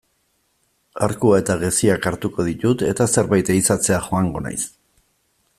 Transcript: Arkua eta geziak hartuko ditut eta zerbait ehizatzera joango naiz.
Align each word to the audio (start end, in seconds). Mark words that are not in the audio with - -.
Arkua 1.07 1.41
eta 1.41 1.57
geziak 1.65 2.09
hartuko 2.11 2.47
ditut 2.49 2.85
eta 2.89 3.09
zerbait 3.17 3.55
ehizatzera 3.57 4.03
joango 4.11 4.47
naiz. 4.49 4.61